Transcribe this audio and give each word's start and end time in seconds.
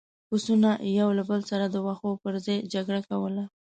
پسونو 0.27 0.59
له 0.63 0.71
یو 0.99 1.09
بل 1.29 1.41
سره 1.51 1.65
د 1.69 1.75
واښو 1.85 2.11
پر 2.21 2.33
سر 2.45 2.57
جګړه 2.73 3.01
کوله. 3.09 3.43